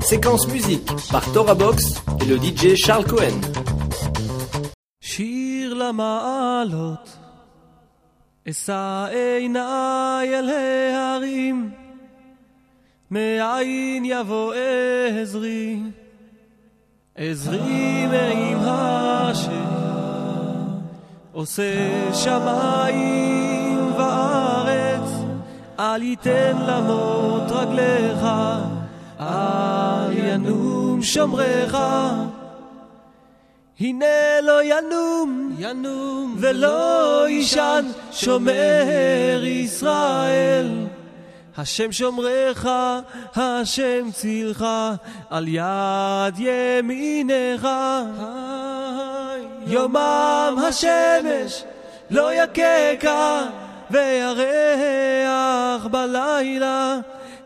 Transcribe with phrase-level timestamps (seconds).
[0.00, 3.40] Séquence musique par Tora Box et le DJ Charles Cohen.
[5.00, 7.18] שיר למעלות,
[8.50, 11.70] אשא עיניי אל ההרים,
[13.10, 14.54] מאין יבוא
[15.22, 15.80] עזרי,
[17.16, 19.50] עזרי מעם השם,
[21.32, 21.72] עושה
[22.14, 23.57] שמיים וארץ,
[25.78, 28.26] אל ייתן למות רגליך,
[29.20, 31.76] אל ינום שומרך.
[33.80, 40.86] הנה לא ינום, ינום ולא יישן, שומר ישראל.
[41.58, 42.66] השם שומרך,
[43.36, 44.64] השם צילך,
[45.30, 47.68] על יד ימינך.
[49.66, 51.64] יומם השמש
[52.10, 53.42] לא יככה,
[53.90, 56.98] וירח בלילה.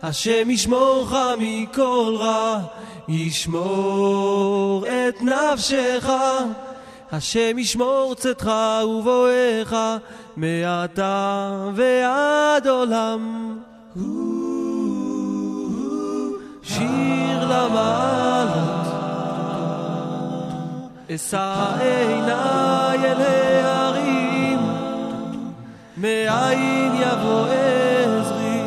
[0.02, 2.60] השם ישמורך מכל רע.
[3.08, 6.10] ישמור את נפשך,
[7.12, 8.50] השם ישמור צאתך
[8.84, 9.76] ובואך,
[10.36, 13.56] מעתה ועד עולם.
[16.62, 18.86] שיר למעלות,
[21.14, 24.01] אשא עיניי אל ההרים,
[26.02, 28.62] מאין יבוא עזרי.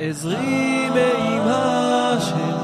[0.00, 2.56] עזרי מעם השם,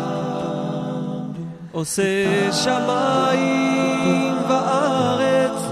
[1.72, 5.62] עושה שמיים וארץ,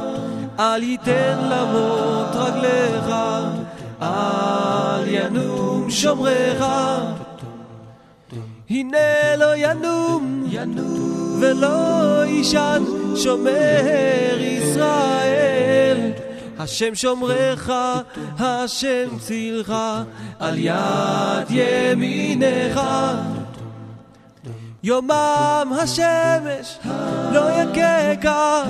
[0.58, 3.14] אל ייתן למות רגליך,
[4.02, 6.64] אל ינום שומרך.
[8.70, 10.44] הנה לא ינום
[11.40, 12.82] ולא יישן,
[13.16, 16.10] שומר ישראל.
[16.58, 17.70] השם שומרך,
[18.38, 19.74] השם צילך,
[20.38, 22.80] על יד ימינך.
[24.82, 26.78] יומם השמש
[27.32, 28.62] לא יככה,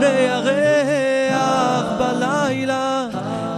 [0.00, 3.06] וירח בלילה.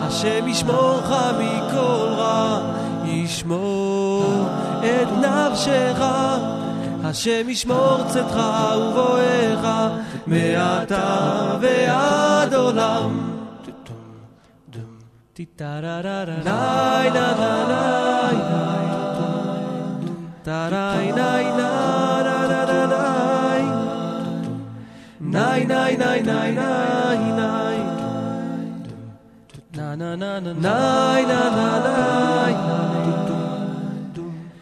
[0.00, 2.60] השם ישמורך מכל רע,
[3.04, 4.49] ישמור
[4.81, 6.04] את נפשך.
[7.13, 8.40] השם ישמור צאתך
[8.78, 9.91] ובואך,
[10.28, 13.29] מעתה ועד עולם.
[15.40, 18.38] Nai na na nai
[20.44, 21.69] Tarai nai na
[22.28, 23.63] na na na nai
[25.35, 27.78] Nai nai nai nai nai nai
[29.78, 33.22] Na na na na nai na na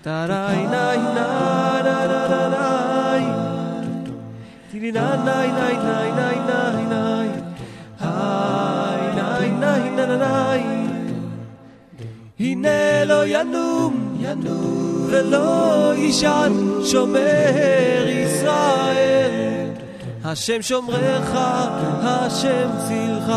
[0.04, 1.26] Tarai nai na
[1.86, 3.24] na na na nai
[4.70, 7.28] Tiri na nai nai nai nai nai nai
[8.02, 10.62] Hai nai nai na na nai
[12.42, 14.12] הנה לא ינום
[15.06, 16.52] ולא יישן,
[16.84, 19.68] שומר ישראל.
[20.24, 21.30] השם שומרך,
[22.02, 23.32] השם צילך,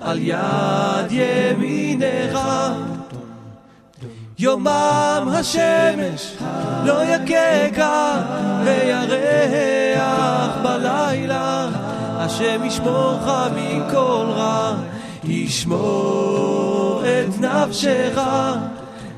[0.00, 2.38] על יד ימינך.
[4.38, 6.36] יומם השמש
[6.84, 8.22] לא יככה,
[8.64, 11.68] וירח בלילה.
[12.18, 14.74] השם ישמורך מכל רע,
[15.24, 18.20] ישמור את נפשך,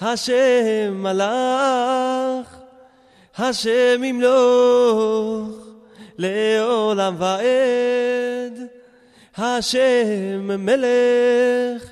[0.02, 2.50] Hashem malach
[3.34, 5.62] Hashem imloch
[6.18, 8.68] לעולם ועד
[9.38, 11.92] השם מלך.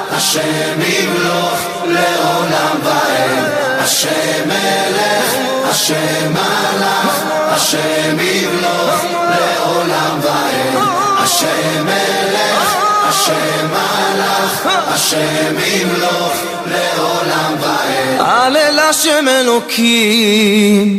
[0.21, 3.51] השם ימלוך לעולם ועד.
[3.79, 5.35] השם מלך,
[5.69, 10.83] השם מלך, השם ימלוך לעולם ועד.
[11.17, 12.75] השם מלך,
[13.09, 16.33] השם מלך, השם ימלוך
[16.65, 18.19] לעולם ועד.
[18.19, 20.97] הלל השם אלוקים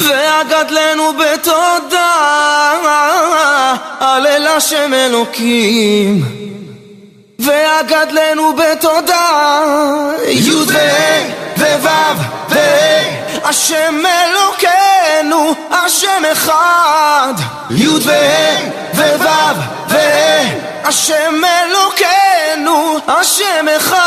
[0.00, 2.14] והגדלנו בתודה
[4.00, 6.38] הלל השם אלוקים
[7.38, 9.60] והגדלנו בתודה.
[10.26, 11.22] י' וה'
[11.56, 17.34] וו' וה' השם אלוקינו השם אחד.
[17.70, 18.58] י' וה'
[18.94, 19.24] וו'
[19.88, 23.98] וה' השם אלוקינו השם אחד.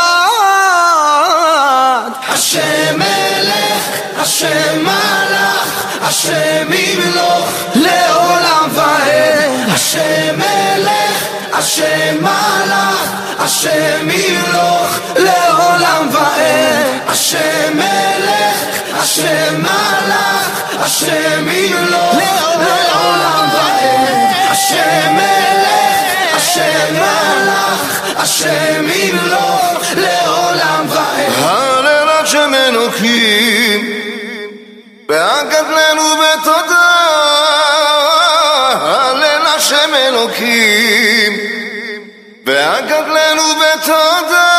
[2.28, 3.84] השם מלך,
[4.18, 9.70] השם מלך, השם ימלוך לעולם ועד.
[9.74, 11.31] השם מלך,
[11.62, 18.56] השם מלך, השם ימלוך לעולם ועד השם מלך,
[18.98, 22.16] השם מלך, השם ימלוך
[22.58, 24.08] לעולם ועד.
[24.50, 31.32] השם מלך, השם מלך, השם ימלוך לעולם ועד.
[31.44, 33.92] הלילות שמנוקים
[35.08, 36.92] והגדלנו בתודה
[38.82, 41.01] הלילה שמנוקים
[42.46, 44.52] והגדלנו בתודה.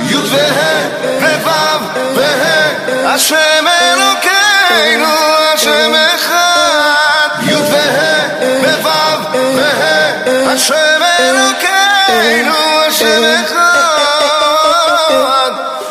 [0.00, 1.82] י' וה' וו'
[2.16, 5.14] וה' השם אלוקינו
[5.54, 7.28] השם אחד.
[7.42, 13.64] י' וה' וו' וה' השם אלוקינו השם אחד.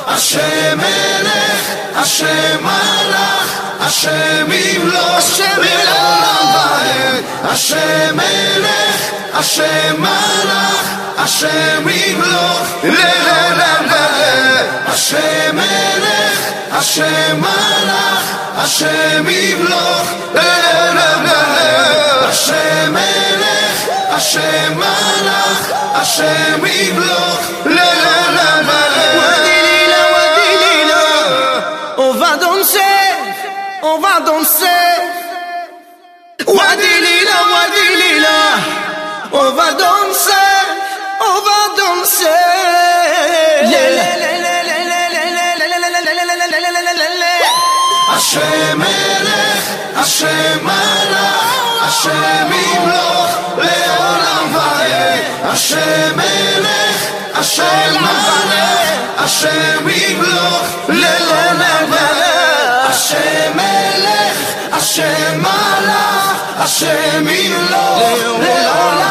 [0.08, 1.62] השם מלך,
[1.96, 7.24] השם מלך, השם ימלוך לעולם ועד.
[7.44, 14.66] השם מלך, השם מלך, השם ימלוך לעולם ועד.
[14.88, 16.40] השם מלך,
[16.72, 22.30] השם מלך, השם ימלוך לעולם ועד.
[22.30, 28.84] השם מלך, השם מלך, השם ימלוך לעולם ועד.
[31.96, 33.14] On va danser,
[33.90, 34.98] on va danser.
[36.58, 38.43] Wadi lila, wadi lila.
[39.40, 40.66] on va danser,
[41.28, 42.64] on va danser.
[48.14, 49.66] Hashem Melech,
[50.00, 51.54] Hashem Malach,
[51.86, 55.06] Hashem Imloch, Leolam Vae.
[55.50, 57.02] Hashem Melech,
[57.38, 58.90] Hashem Malach,
[59.22, 60.68] Hashem Imloch,
[61.02, 62.32] Leolam Vae.
[62.88, 64.40] Hashem Melech,
[64.76, 68.02] Hashem Malach, Hashem Imloch,
[68.44, 69.03] Leolam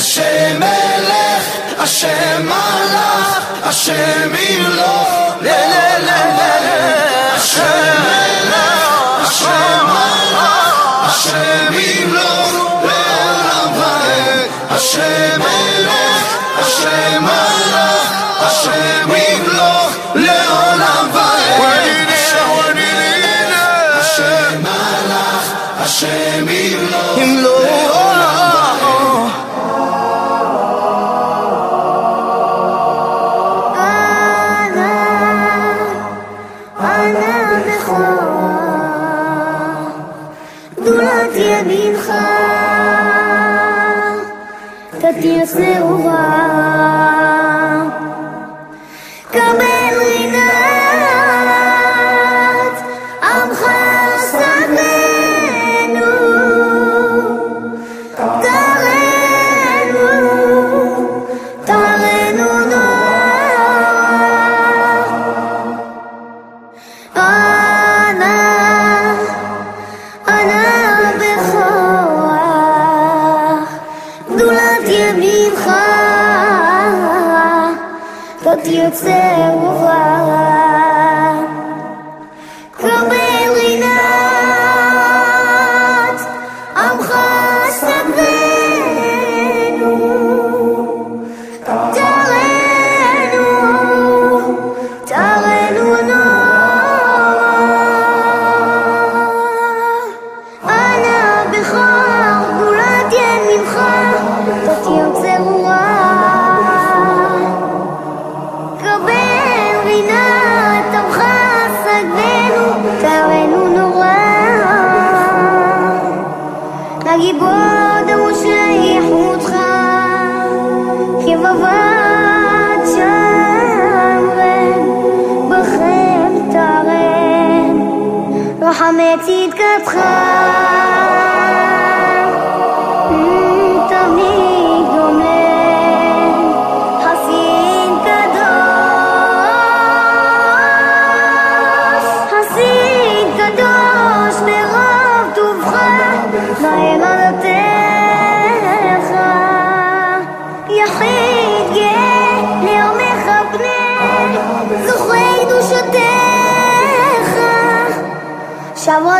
[0.00, 1.44] השם מלך,
[1.78, 5.29] השם מלך, השם ימלוך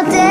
[0.08, 0.29] all.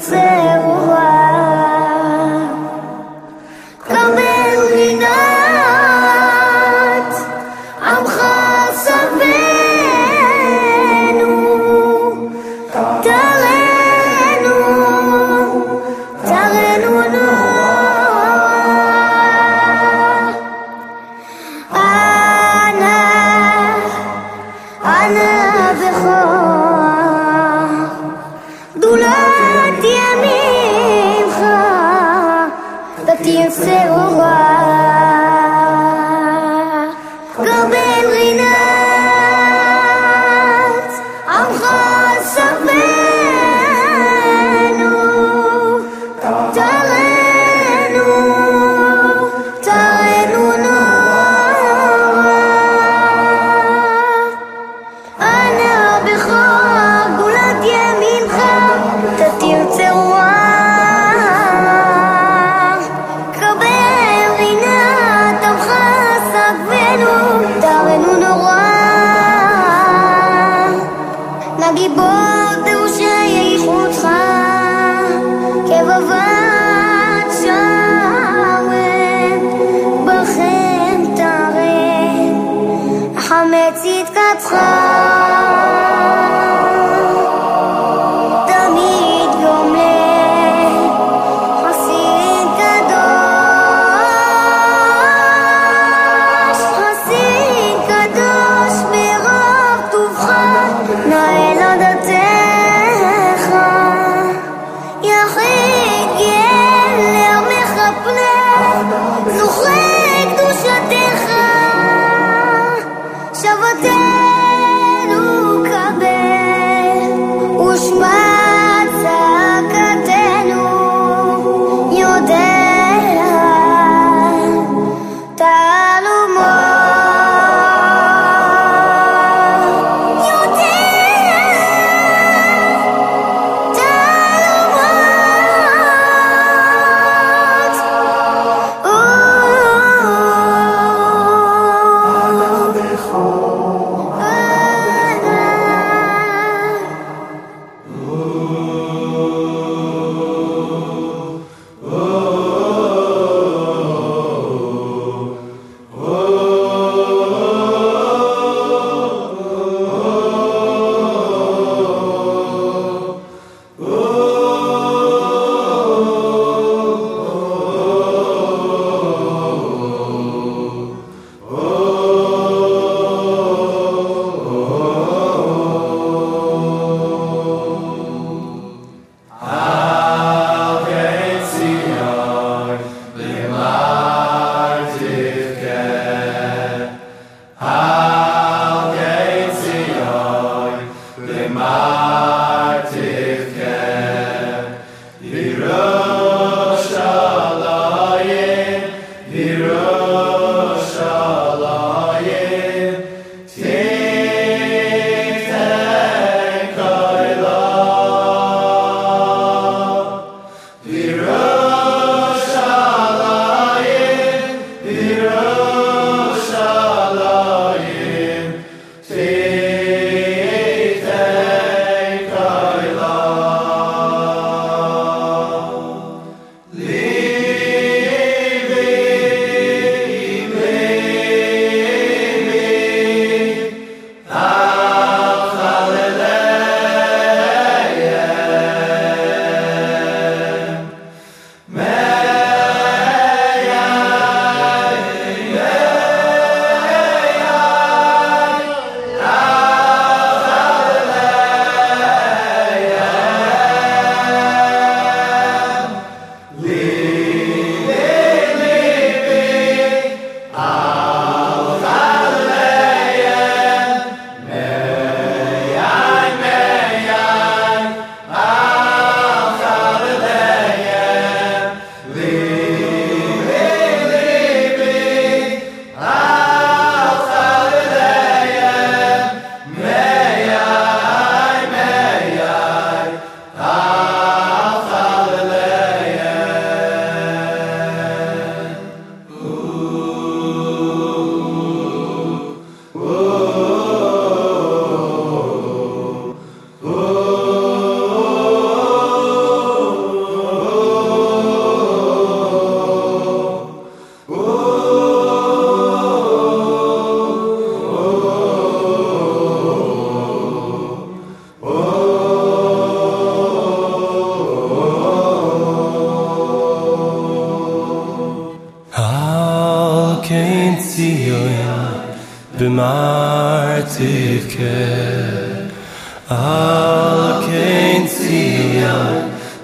[0.00, 0.75] céu